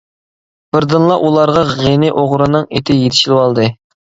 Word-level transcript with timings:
بىردىنلا 0.75 1.17
ئۇلارغا 1.27 1.63
غېنى 1.73 2.11
ئوغرىنىڭ 2.23 2.67
ئېتى 2.79 2.99
يېتىشىۋالدى. 3.03 3.69